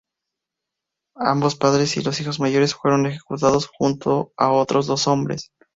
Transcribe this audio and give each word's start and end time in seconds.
Ambos 1.17 1.55
padres 1.57 1.95
y 1.95 2.01
los 2.01 2.19
hijos 2.21 2.39
mayores 2.39 2.73
fueron 2.73 3.05
ejecutados 3.05 3.67
junto 3.77 4.33
a 4.35 4.51
otros 4.51 4.87
dos 4.87 5.07
hombres. 5.07 5.51